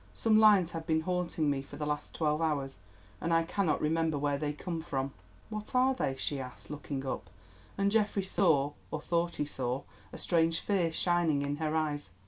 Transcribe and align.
Some 0.15 0.39
lines 0.39 0.71
have 0.71 0.87
been 0.87 1.01
haunting 1.01 1.47
me 1.47 1.61
for 1.61 1.77
the 1.77 1.85
last 1.85 2.15
twelve 2.15 2.41
hours, 2.41 2.79
and 3.21 3.31
I 3.31 3.43
cannot 3.43 3.79
remember 3.79 4.17
where 4.17 4.39
they 4.39 4.51
come 4.51 4.81
from." 4.81 5.13
"What 5.51 5.75
are 5.75 5.93
they?" 5.93 6.15
she 6.15 6.39
asked, 6.39 6.71
looking 6.71 7.05
up, 7.05 7.29
and 7.77 7.91
Geoffrey 7.91 8.23
saw, 8.23 8.73
or 8.89 8.99
thought 8.99 9.35
he 9.35 9.45
saw, 9.45 9.83
a 10.11 10.17
strange 10.17 10.59
fear 10.61 10.91
shining 10.91 11.43
in 11.43 11.57
her 11.57 11.75
eyes. 11.75 12.09